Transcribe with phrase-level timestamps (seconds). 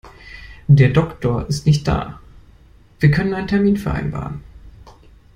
[0.67, 2.19] Der Doktor ist nicht da,
[2.99, 4.41] wir können einen Termin vereinbaren.